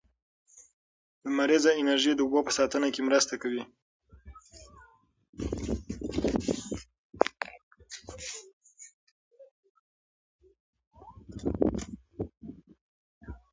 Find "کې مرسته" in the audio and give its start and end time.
2.93-3.33